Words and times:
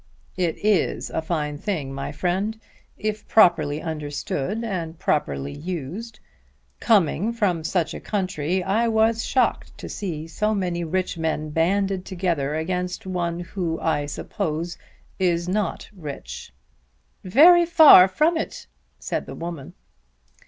"It 0.35 0.57
is 0.65 1.11
a 1.11 1.21
fine 1.21 1.59
thing, 1.59 1.93
my 1.93 2.11
friend, 2.11 2.59
if 2.97 3.27
properly 3.27 3.83
understood 3.83 4.63
and 4.63 4.97
properly 4.97 5.53
used. 5.53 6.19
Coming 6.79 7.31
from 7.33 7.63
such 7.63 7.93
a 7.93 7.99
country 7.99 8.63
I 8.63 8.87
was 8.87 9.23
shocked 9.23 9.77
to 9.77 9.87
see 9.87 10.25
so 10.25 10.55
many 10.55 10.83
rich 10.83 11.19
men 11.19 11.51
banded 11.51 12.03
together 12.03 12.55
against 12.55 13.05
one 13.05 13.41
who 13.41 13.79
I 13.79 14.07
suppose 14.07 14.75
is 15.19 15.47
not 15.47 15.87
rich." 15.95 16.51
"Very 17.23 17.67
far 17.67 18.07
from 18.07 18.37
it," 18.37 18.65
said 18.97 19.27
the 19.27 19.35
woman. 19.35 19.75